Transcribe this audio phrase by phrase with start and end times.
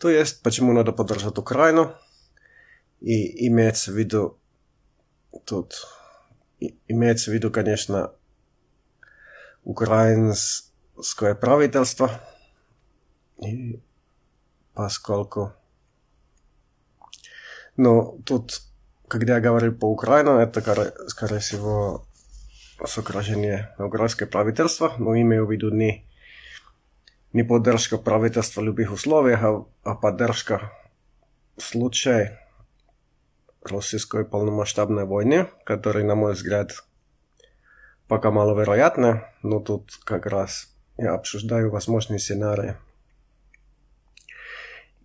[0.00, 1.94] То есть, почему надо поддержать Украину,
[3.00, 4.38] и имеется в виду
[5.44, 5.86] тут
[6.88, 8.12] имеется в виду, конечно,
[9.62, 12.10] украинское правительство,
[13.42, 13.82] и
[14.74, 15.52] поскольку
[17.76, 18.60] ну, тут,
[19.08, 20.60] когда я говорю по Украину, это,
[21.08, 22.06] скорее всего,
[22.86, 26.09] сокращение украинское правительство, но имею в виду не,
[27.32, 30.72] не поддержка правительства любых условиях, а, а поддержка
[31.56, 31.62] в
[33.62, 36.84] российской полномасштабной войны, которая, на мой взгляд,
[38.08, 42.76] пока маловероятна, но тут как раз я обсуждаю возможные сценарии.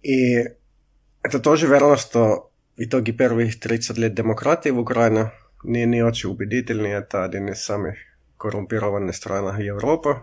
[0.01, 0.43] И
[1.21, 5.31] это тоже верно, что в итоге первых 30 лет демократии в Украине
[5.63, 6.87] не, не очень убедительны.
[6.87, 7.97] Это один из самых
[8.37, 10.21] коррумпированных стран Европы.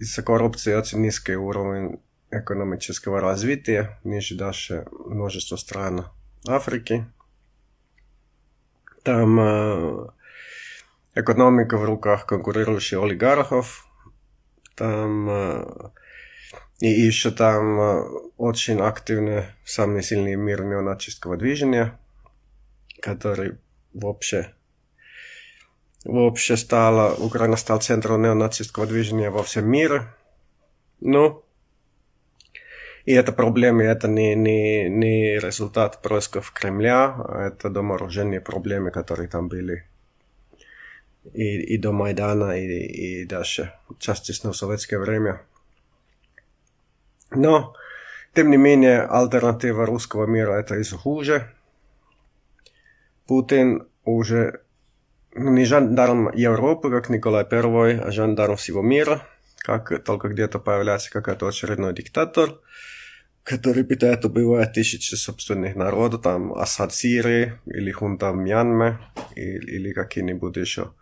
[0.00, 2.00] Из-за коррупции очень низкий уровень
[2.30, 6.06] экономического развития, ниже даже множество стран
[6.48, 7.04] Африки.
[9.02, 10.06] Там э,
[11.14, 13.86] экономика в руках конкурирующих олигархов.
[14.74, 15.90] Там э,
[16.78, 18.02] и еще там э,
[18.38, 22.00] очень активны самые сильные в мире неонацистского движения,
[23.02, 23.58] который
[23.92, 24.54] вообще
[26.04, 30.06] вообще стала, Украина стала центром неонацистского движения во всем мире.
[31.00, 31.42] Ну,
[33.04, 39.28] и это проблемы, это не, не, не результат происков Кремля, а это доморожденные проблемы, которые
[39.28, 39.84] там были
[41.32, 45.42] и, и до Майдана, и, и даже частично в советское время.
[47.30, 47.74] Но,
[48.34, 51.52] тем не менее, альтернатива русского мира это еще хуже.
[53.26, 54.62] Путин уже
[55.34, 59.22] не жандарм Европы, как Николай I, а жандарм всего мира,
[59.58, 62.58] как только где-то появляется какой-то очередной диктатор–
[63.42, 68.98] который пытает убивать тысячи собственных народов, там Асад Сирии или хунта в Мьянме
[69.34, 70.92] или, или какие-нибудь еще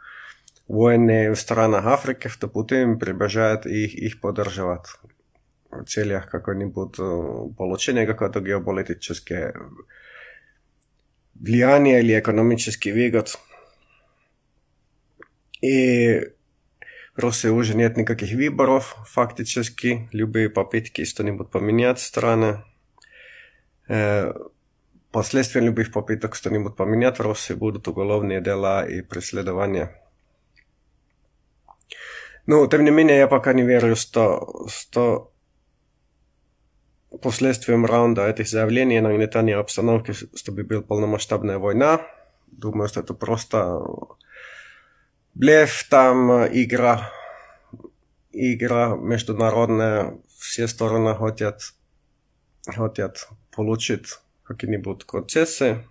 [0.67, 4.87] войны в странах Африки, то Путин прибежает их, их поддерживать
[5.71, 9.53] в целях какой-нибудь э, получения какого-то геополитического
[11.34, 13.38] влияния или экономический выгод.
[15.60, 16.32] И
[17.16, 20.08] России уже нет никаких выборов фактически.
[20.12, 22.64] Любые попытки что-нибудь поменять страны.
[23.88, 24.32] Э,
[25.10, 30.00] последствия любых попыток что-нибудь поменять в России будут уголовные дела и преследования.
[32.46, 35.32] Ну, тем не менее, я пока не верю, что, что
[37.20, 42.06] последствием раунда этих заявлений нагнетания обстановки, чтобы была полномасштабная война,
[42.46, 43.82] думаю, что это просто
[45.38, 47.12] блеф, там э, игра,
[48.32, 51.75] игра международная, все стороны хотят,
[52.66, 55.87] хотят получить какие-нибудь концессии,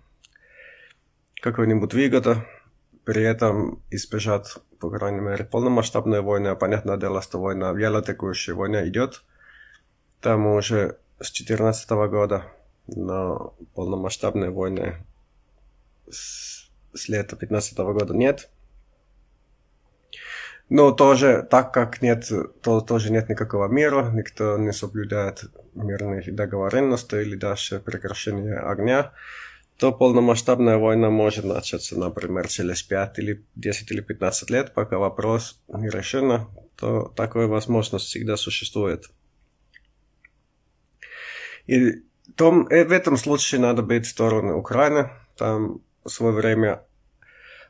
[1.40, 2.44] какую-нибудь выгоду,
[3.04, 8.52] при этом избежать, по крайней мере, полномасштабной войны, а понятное дело, что война, вяло текущая
[8.52, 9.22] война идет,
[10.20, 12.44] там уже с 2014 года,
[12.86, 14.96] но полномасштабной войны
[16.10, 18.50] с, с лета 2015 года нет–
[20.68, 22.30] но тоже, так как нет,
[22.62, 29.12] то, тоже нет никакого мира, никто не соблюдает мирных договоренностей или даже прекращение огня,
[29.78, 35.60] то полномасштабная война может начаться, например, через 5 или 10 или 15 лет, пока вопрос
[35.68, 36.46] не решен,
[36.76, 39.10] то такая возможность всегда существует.
[41.66, 42.02] И
[42.38, 45.10] том, э, в этом случае надо быть в сторону Украины.
[45.36, 46.82] Там в свое время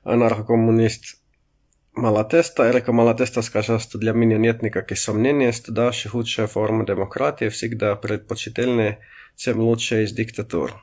[0.04, 1.17] анархокоммунист
[1.97, 7.49] Malatesta, Erika Malatesta скажет, что для меня нет никаких сомнений, что даже худшая форма демократии
[7.49, 8.99] всегда предпочтительнее,
[9.35, 10.73] чем лучшая из диктатур.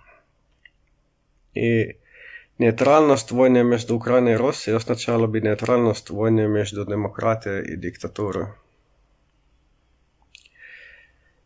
[1.54, 1.98] И
[2.58, 8.48] нейтральность войны между Украиной и Россией означала бы нейтральность войны между демократией и диктатурой.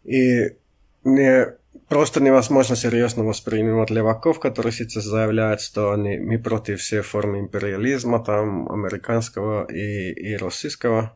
[0.04, 0.56] И
[1.04, 1.56] не
[1.87, 8.23] просто невозможно серьезно воспринимать леваков, которые сейчас заявляют, что они, мы против всей формы империализма,
[8.23, 11.15] там, американского и, и российского.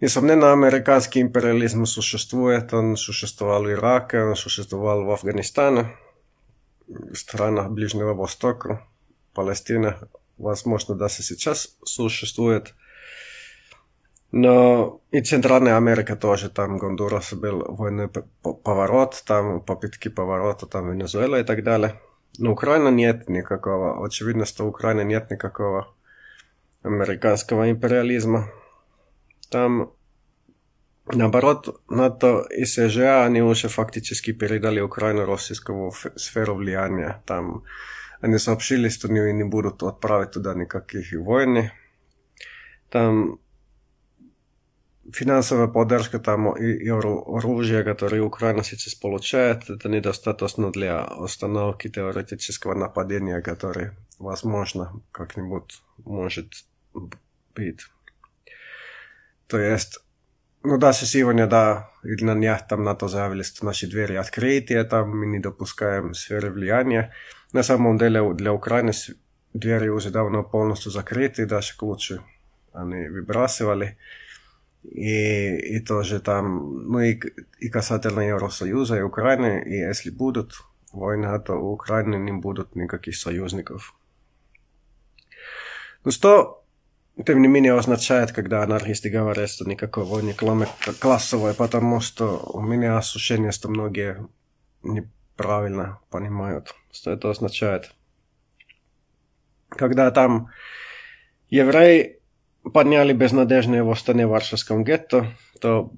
[0.00, 5.94] Несомненно, американский империализм существует, он существовал в Ираке, он существовал в Афганистане,
[6.88, 8.86] в странах Ближнего Востока,
[9.34, 10.08] Палестина,
[10.38, 12.74] возможно, даже сейчас существует.
[14.32, 18.09] Но и Центральная Америка тоже, там Гондурас был войны
[18.63, 21.99] поворот, там попытки поворота, там Венесуэла и так далее.
[22.37, 24.05] Но Украина нет никакого.
[24.05, 25.87] Очевидно, что у Украины нет никакого
[26.83, 28.49] американского империализма.
[29.49, 29.91] Там
[31.13, 37.21] Наоборот, НАТО и США, они уже фактически передали Украину российскому сферу влияния.
[37.27, 37.63] Там
[38.21, 41.71] они сообщили, что они не будут отправить туда никаких войны.
[42.89, 43.39] Там
[45.12, 52.74] финансовая поддержка там и, и оружие, которое Украина сейчас получает, это недостаточно для остановки теоретического
[52.74, 56.64] нападения, которое, возможно, как-нибудь может
[57.54, 57.80] быть.
[59.46, 60.00] То есть,
[60.62, 65.18] ну даже сегодня, да, или на днях там НАТО заявили, что наши двери открыты, там
[65.18, 67.12] мы не допускаем сферы влияния.
[67.52, 68.92] На самом деле для Украины
[69.54, 72.22] двери уже давно полностью закрыты, даже к лучше
[72.72, 73.98] они выбрасывали.
[74.82, 77.20] И, и тоже там, ну и,
[77.58, 80.62] и касательно Евросоюза и Украины, и если будут
[80.92, 83.94] войны, то у Украины не будут никаких союзников.
[86.04, 86.64] Ну что,
[87.26, 90.34] тем не менее, означает, когда анархисты говорят, что никакой войны
[90.98, 94.26] классовой, потому что у меня ощущение, что многие
[94.82, 97.94] неправильно понимают, что это означает.
[99.68, 100.50] Когда там
[101.50, 102.19] евреи
[102.62, 105.92] подняли безнадежное восстание в Варшавском гетто, то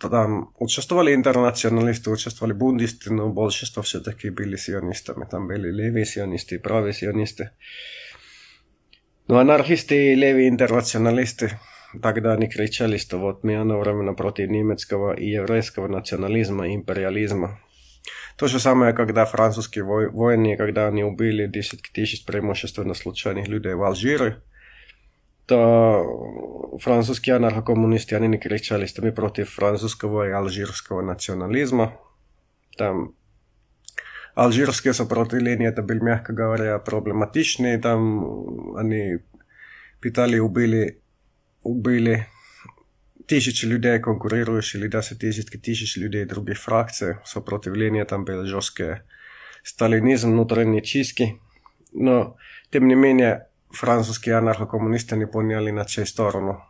[0.00, 5.26] там участвовали интернационалисты, участвовали бундисты, но большинство все-таки были сионистами.
[5.30, 7.50] Там были левые сионисты и правые сионисты.
[9.28, 11.58] Но анархисты и левые интернационалисты
[12.02, 17.60] тогда они кричали, что вот мы одновременно против немецкого и еврейского национализма и империализма.
[18.36, 23.82] То же самое, когда французские войны, когда они убили десятки тысяч преимущественно случайных людей в
[23.82, 24.42] Алжире,
[25.47, 31.99] то французские анархокоммунисты, они не кричали, что мы против французского и алжирского национализма.
[32.77, 33.15] Там
[34.35, 37.79] алжирское сопротивление, это было, мягко говоря, проблематичное.
[37.79, 39.19] Там они
[39.99, 41.01] питали, убили,
[41.61, 42.27] убили
[43.27, 47.17] тысячи людей, конкурирующих, или даже тысячи тысяч людей других фракций.
[47.25, 49.05] Сопротивление там было жесткое.
[49.63, 51.39] Сталинизм, внутренние чистки.
[51.91, 52.37] Но,
[52.71, 56.63] тем не менее, французские анархокоммунисты не поняли на чью сторону.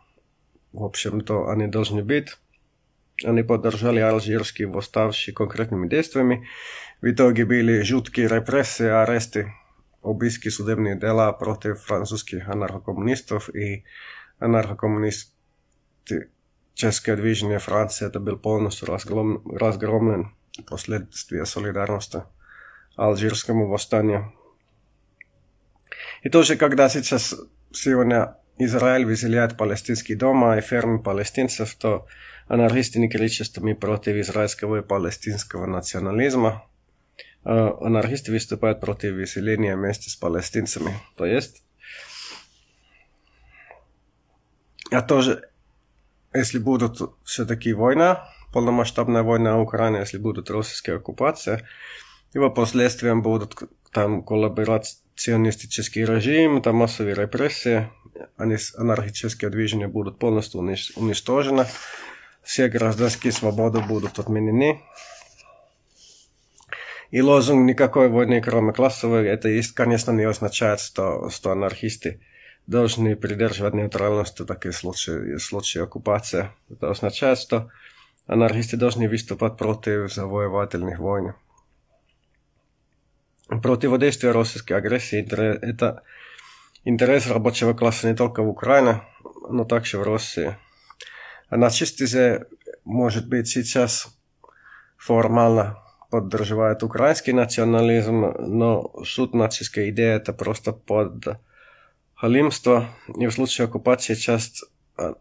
[0.72, 2.36] В общем-то, они должны быть.
[3.24, 6.48] Они поддержали алжирские восставшие конкретными действиями.
[7.00, 9.52] В итоге были жуткие репрессии, аресты,
[10.02, 13.84] обыски, судебные дела против французских анархокоммунистов и
[14.38, 15.34] анархокоммунисты
[16.74, 20.34] Českое движение Франции это был полностью разгром, разгромлен
[20.68, 22.24] последствия солидарности
[22.96, 24.32] алжирскому восстанию.
[26.23, 27.35] И тоже, когда сейчас
[27.71, 32.07] сегодня Израиль выселяет палестинские дома и фермы палестинцев, то
[32.47, 36.65] анархисты не кричат, что против израильского и палестинского национализма.
[37.43, 40.93] А анархисты выступают против выселения вместе с палестинцами.
[41.15, 41.63] То есть,
[44.91, 45.49] а тоже,
[46.33, 51.65] если будут все-таки война, полномасштабная война в Украине, если будут российские оккупации,
[52.33, 53.55] его последствием будут
[53.91, 57.89] там коллаборации сионистический режим, там массовые репрессии,
[58.37, 61.65] они, анархические движения будут полностью уничтожены,
[62.41, 64.81] все гражданские свободы будут отменены.
[67.11, 72.21] И лозунг «никакой войны, кроме классовой», это, конечно, не означает, что, что анархисты
[72.67, 76.49] должны придерживать нейтральность в таких случаях, случае оккупации.
[76.69, 77.71] Это означает, что
[78.27, 81.33] анархисты должны выступать против завоевательных войн
[83.49, 85.19] противодействие российской агрессии–
[85.61, 86.03] это
[86.83, 89.01] интерес рабочего класса не только в Украине,
[89.49, 90.55] но также в России.
[91.49, 92.45] А нацисты,
[92.85, 94.07] может быть, сейчас
[94.97, 95.77] формально
[96.11, 101.39] поддерживают украинский национализм, но суть нацистской идеи– это просто под
[102.15, 102.87] халимство.
[103.15, 104.65] И в случае оккупации часть
[104.97, 105.15] а,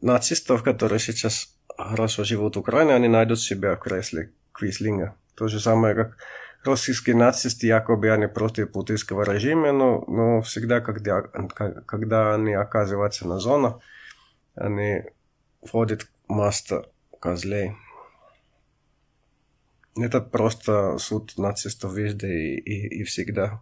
[0.00, 5.14] нацистов, которые сейчас хорошо живут в Украине, они найдут себя в кресле Квислинга.
[5.34, 6.16] То же самое, как
[6.64, 13.38] российские нацисты якобы они против путинского режима, но, но всегда, когда, когда они оказываются на
[13.38, 13.76] зоне,
[14.54, 15.04] они
[15.62, 16.86] входят в масса
[17.18, 17.76] козлей.
[19.96, 23.60] Это просто суд нацистов везде и, и, и всегда.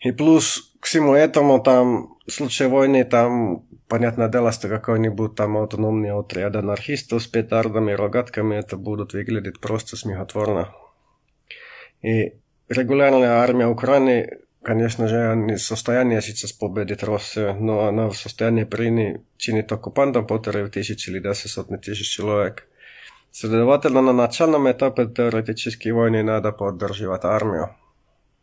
[0.00, 5.58] И плюс к всему этому там в случае войны там, понятное дело, что какой-нибудь там
[5.58, 10.74] автономный отряд анархистов с петардами и рогатками это будут выглядеть просто смехотворно.
[12.02, 12.34] И
[12.68, 18.64] регулярная армия Украины, конечно же, не в состоянии сейчас победить Россию, но она в состоянии
[18.64, 22.66] причинить оккупантам потерю тысячи или даже сотни тысяч человек.
[23.32, 27.76] Следовательно, на начальном этапе теоретической войны надо поддерживать армию.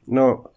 [0.06, 0.52] Но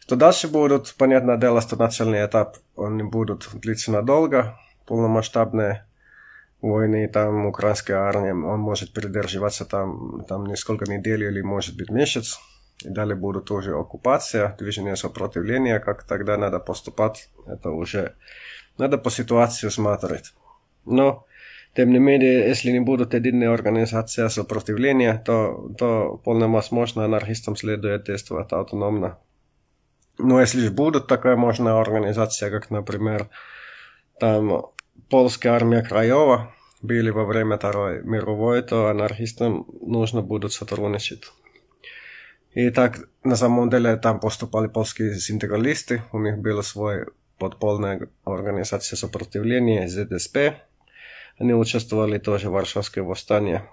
[0.00, 5.84] что дальше будут, понятное дело, что начальный этап, они будут длиться надолго, полномасштабные
[6.60, 12.38] войны, там украинская армия он может придерживаться там, там несколько недель или может быть месяц.
[12.84, 18.16] И далее будут уже оккупация, движение сопротивления, как тогда надо поступать, это уже
[18.76, 20.34] надо по ситуации смотреть.
[20.84, 21.26] Но,
[21.74, 28.04] тем не менее, если не будут единые организации сопротивления, то, то вполне возможно анархистам следует
[28.04, 29.18] действовать автономно.
[30.18, 33.28] Но если же будут такая мощная организация, как, например,
[34.18, 34.66] там
[35.08, 41.24] Польская армия Краева были во время Второй мировой, то анархистам нужно будет сотрудничать.
[42.54, 47.06] И так, на самом деле, там поступали польские синтегралисты, у них была своя
[47.38, 50.36] подпольная организация сопротивления, ЗДСП.
[51.38, 53.68] Они участвовали тоже в Варшавское восстание.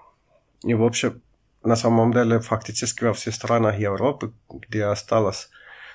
[0.62, 1.22] И, в общем,
[1.62, 5.48] на самом деле, фактически во всех странах Европы, где осталось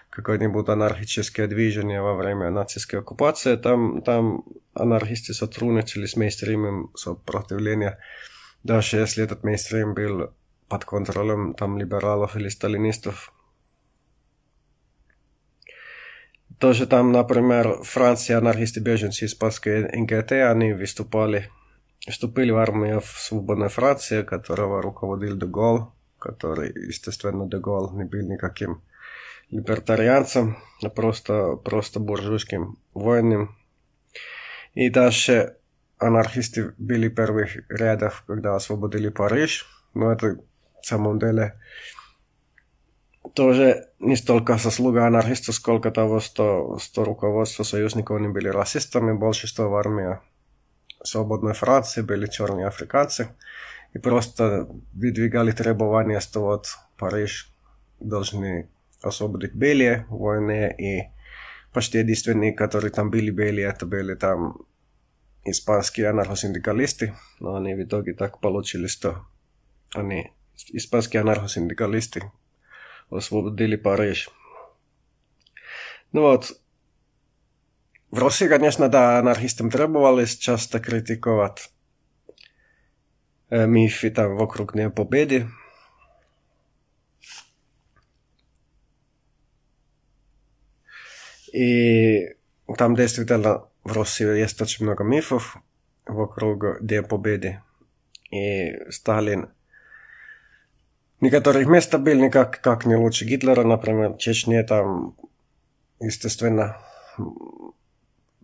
[0.10, 8.00] какое-нибудь анархическое движение во время нацистской оккупации, там, там анархисты сотрудничали с мейнстримом сопротивления,
[8.64, 10.34] даже если этот мейнстрим был
[10.68, 13.34] под контролем там либералов или сталинистов.
[16.60, 21.50] Тоже там, например, Франция, анархисты-беженцы испанской НГТ, они выступали,
[22.08, 25.86] вступили в армию в свободной Франции, которого руководил Деголь,
[26.18, 28.82] который, естественно, Деголь не был никаким
[29.52, 33.58] либертарианцем, а просто, просто буржуйским воином.
[34.74, 35.58] И даже
[35.98, 39.68] анархисты были первых рядах, когда освободили Париж.
[39.94, 40.38] Но это,
[40.82, 41.60] в самом деле,
[43.34, 49.70] тоже не столько заслуга анархистов, сколько того, что, что руководство союзников не были расистами, большинство
[49.70, 50.20] в армии
[51.04, 53.30] свободной Франции были черные африканцы,
[53.94, 57.52] и просто выдвигали требования, что вот Париж
[58.00, 58.70] должны
[59.03, 61.13] освободить белые воины, и
[61.73, 64.59] почти единственные, которые там были белые, это были там
[65.45, 69.27] испанские анархосиндикалисты, но они в итоге так получили, что
[69.95, 70.33] они,
[70.69, 72.33] испанские анархосиндикалисты,
[73.11, 74.31] освободили Париж.
[76.13, 76.53] Ну вот,
[78.11, 81.71] в России, конечно, да, анархистам требовалось часто критиковать
[83.51, 85.49] э, мифы там вокруг победы.
[91.53, 92.35] И
[92.77, 95.57] там действительно в России есть очень много мифов
[96.07, 97.61] вокруг Дня Победы.
[98.31, 99.51] И Сталин
[101.21, 105.17] некоторых мест был никак как не лучше Гитлера, например, в Чечне там,
[106.01, 106.77] естественно,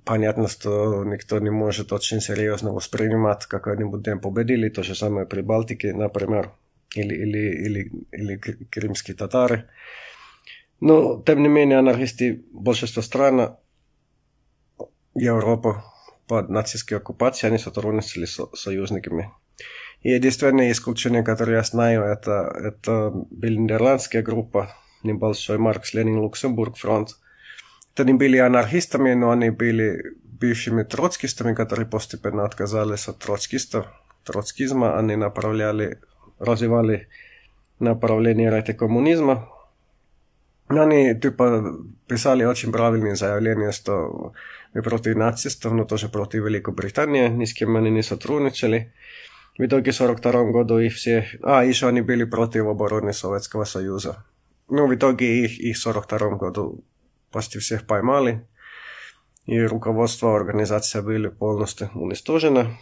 [0.05, 5.27] понятно, что никто не может очень серьезно воспринимать какой-нибудь День Победы, или то же самое
[5.27, 6.53] при Балтике, например,
[6.95, 9.69] или, или, или, или крымские татары.
[10.80, 13.58] Но, тем не менее, анархисты большинства стран
[15.14, 15.82] Европы
[16.28, 19.32] под нацистской оккупацией, они сотрудничали с союзниками.
[20.02, 26.78] И единственное исключение, которое я знаю, это, это была нидерландская группа, небольшой Маркс, Ленин, Люксембург,
[26.78, 27.18] фронт.
[27.94, 33.88] Это не были анархистами, но они были бывшими троцкистами, которые постепенно отказались от троцкистов,
[34.24, 35.00] троцкизма.
[35.00, 36.00] Они направляли,
[36.40, 37.08] развивали
[37.80, 39.50] направление ретикоммунизма,
[40.69, 44.33] они типа писали очень правильные заявления, что
[44.73, 48.93] мы против нацистов, но тоже против Великобритании, ни с кем они не сотрудничали.
[49.59, 51.27] В итоге в 1942 году их все...
[51.43, 54.25] А, еще они были против обороны Советского Союза.
[54.69, 56.85] Ну, в итоге их, их в 1942 году
[57.33, 58.47] почти всех поймали.
[59.47, 62.79] И руководство организации были полностью уничтожено.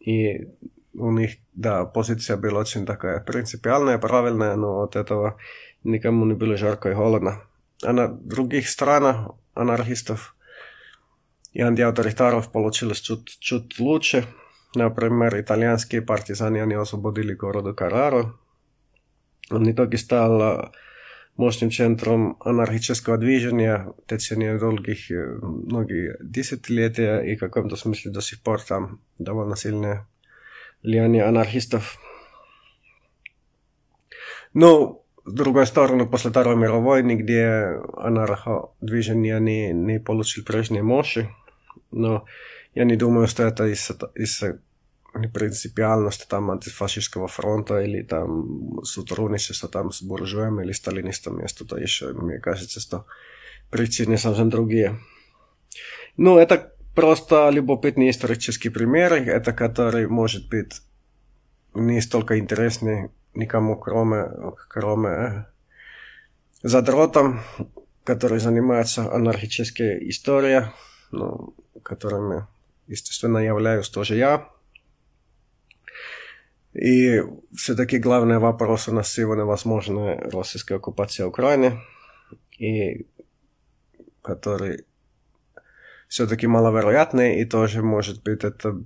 [0.00, 0.48] И
[0.94, 5.36] у них, да, позиция была очень такая принципиальная, правильная, но от этого
[5.84, 7.42] никому не было жарко и холодно.
[7.82, 10.36] А на других странах анархистов
[11.52, 14.24] и антиавторитаров получилось чуть, чуть лучше.
[14.74, 18.34] Например, итальянские партизаны они освободили город Караро.
[19.50, 20.72] Он в итоге стал
[21.36, 28.42] мощным центром анархического движения в течение долгих многих десятилетия и в каком-то смысле до сих
[28.42, 30.06] пор там довольно сильное
[30.83, 31.99] влияние анархистов.
[34.53, 41.29] Но с другой стороны, после Второй мировой нигде анарходвижение не, не получил прежней мощи.
[41.91, 42.25] Но
[42.73, 44.43] я не думаю, что это из-за из
[45.33, 52.13] принципиальности там антифашистского фронта или там сотрудничества там с буржуями или сталинистами, что-то еще.
[52.13, 53.05] Мне кажется, что
[53.69, 54.99] причины совсем другие.
[56.17, 60.81] Ну, это просто любопытный исторический пример, это который может быть
[61.73, 64.29] не столько интересный никому, кроме,
[64.67, 65.45] кроме э,
[66.63, 67.41] задротом,
[68.03, 70.65] который занимается анархической историей,
[71.11, 72.45] ну, которыми,
[72.87, 74.49] естественно, являюсь тоже я.
[76.73, 77.21] И
[77.55, 81.81] все-таки главный вопрос у нас сегодня возможно российская оккупация Украины,
[82.57, 83.07] и
[84.21, 84.85] который
[86.11, 88.77] все-таки маловероятный, и тоже может быть это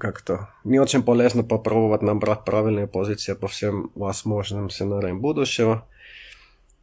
[0.00, 5.86] как-то не очень полезно попробовать набрать правильные позиции по всем возможным сценариям будущего.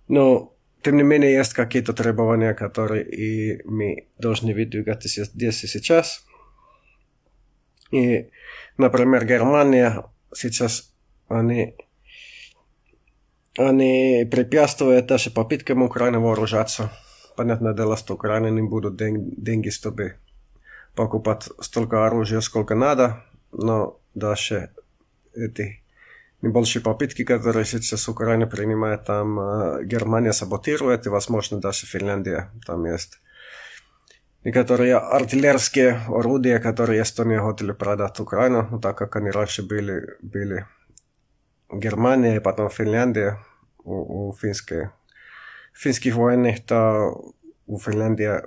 [0.07, 6.23] Но, тем не менее, есть какие-то требования, которые и мы должны выдвигать здесь и сейчас.
[7.89, 8.29] И,
[8.77, 10.93] например, Германия сейчас,
[11.27, 11.75] они,
[13.57, 16.91] они препятствуют даже попыткам Украины вооружаться.
[17.39, 20.15] Понятное дело, что Украина не будут деньги, чтобы
[20.93, 24.71] покупать столько оружия, сколько надо, но даже
[25.33, 25.81] эти
[26.41, 29.37] небольшие попытки, которые сейчас Украина принимает, там
[29.87, 33.21] Германия саботирует, и, возможно, даже Финляндия там есть.
[34.43, 40.65] Некоторые артиллерийские орудия, которые Эстония хотели продать Украину, ну, так как они раньше были, были
[41.71, 43.39] Германия и потом Финляндия,
[43.85, 44.89] у, у финской,
[45.79, 47.33] финских военных, то
[47.65, 48.41] у Финляндии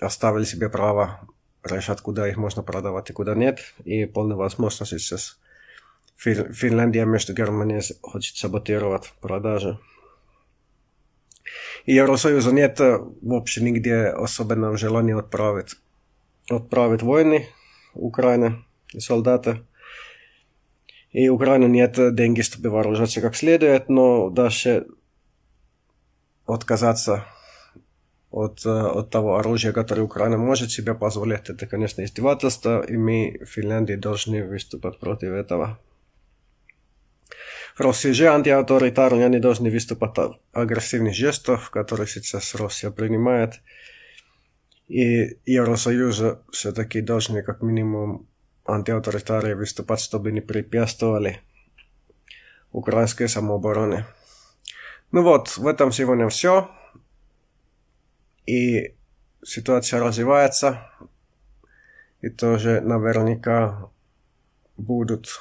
[0.00, 1.20] оставили себе право
[1.62, 3.60] решать, куда их можно продавать и куда нет.
[3.84, 5.38] И полная возможность сейчас
[6.16, 9.78] Финляндия между Германией хочет саботировать продажи.
[11.84, 12.80] И Евросоюза нет
[13.22, 15.76] вообще нигде особенного желания отправить,
[16.50, 17.46] отправить войны
[17.94, 19.64] Украины и солдаты.
[21.12, 24.88] И Украина нет деньги, чтобы вооружаться как следует, но даже
[26.46, 27.24] отказаться
[28.30, 33.94] от, от того оружия, которое Украина может себе позволить, это, конечно, издевательство, и мы Финляндии
[33.94, 35.78] должны выступать против этого.
[37.78, 43.60] Россия же антиавторитарные, они должны выступать от агрессивных жестов, которые сейчас Россия принимает.
[44.88, 46.22] И Евросоюз
[46.52, 48.28] все-таки должны как минимум
[48.64, 51.40] антиавторитарии выступать, чтобы не препятствовали
[52.72, 54.06] украинской самообороне.
[55.12, 56.70] Ну вот, в этом сегодня все.
[58.46, 58.96] И
[59.44, 60.90] ситуация развивается.
[62.20, 63.90] И тоже наверняка
[64.76, 65.40] будут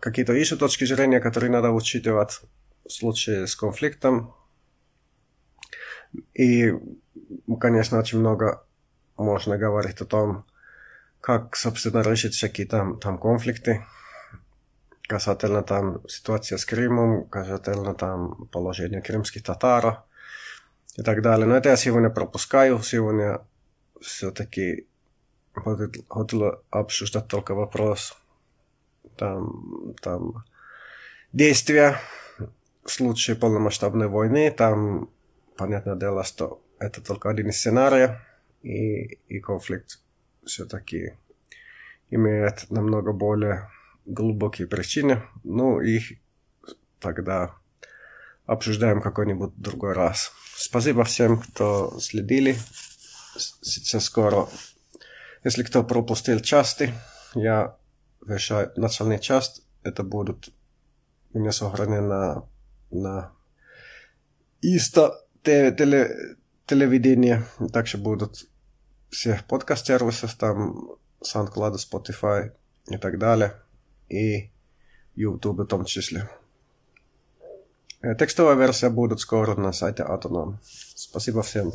[0.00, 2.40] какие-то еще точки зрения, которые надо учитывать
[2.84, 4.34] в случае с конфликтом.
[6.34, 6.72] И,
[7.60, 8.64] конечно, очень много
[9.16, 10.46] можно говорить о том,
[11.20, 13.84] как, собственно, решить всякие там, там конфликты,
[15.08, 20.04] касательно там ситуации с Крымом, касательно там положения крымских татар
[20.96, 21.46] и так далее.
[21.46, 22.78] Но это я сегодня пропускаю.
[22.80, 23.40] Сегодня
[24.00, 24.86] все-таки
[25.54, 28.16] хотел обсуждать только вопрос
[29.16, 30.44] там, там
[31.32, 31.96] действия
[32.84, 34.50] в случае полномасштабной войны.
[34.50, 35.10] Там,
[35.56, 38.10] понятное дело, что это только один из сценариев,
[38.62, 40.00] и, и конфликт
[40.44, 41.14] все-таки
[42.10, 43.70] имеет намного более
[44.08, 45.22] глубокие причины.
[45.44, 46.18] Ну, их
[46.98, 47.54] тогда
[48.46, 50.32] обсуждаем какой-нибудь другой раз.
[50.56, 52.56] Спасибо всем, кто следили.
[53.36, 54.48] Сейчас скоро,
[55.44, 56.92] если кто пропустил части,
[57.34, 57.76] я
[58.26, 59.62] вещаю начальный часть.
[59.82, 60.50] Это будут
[61.34, 62.48] у меня сохранены на,
[62.90, 63.32] на
[64.62, 67.44] Иста теле, телевидение.
[67.72, 68.48] Также будут
[69.10, 72.52] всех подкаст-сервисов, там SoundCloud, Spotify
[72.88, 73.54] и так далее.
[74.08, 74.50] И
[75.14, 76.28] YouTube в том числе.
[78.18, 80.54] Текстовая версия будет скоро на сайте Autonom.
[80.62, 81.72] Спасибо всем.